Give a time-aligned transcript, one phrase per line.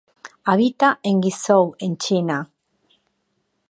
[0.53, 2.37] Habita en Guizhou en China.